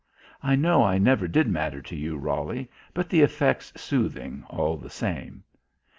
I 0.41 0.55
know 0.55 0.83
I 0.83 0.97
never 0.97 1.27
did 1.27 1.47
matter 1.47 1.79
to 1.83 1.95
you, 1.95 2.17
Roly, 2.17 2.71
but 2.91 3.07
the 3.07 3.21
effect's 3.21 3.71
soothing, 3.79 4.43
all 4.49 4.75
the 4.77 4.89
same.... 4.89 5.43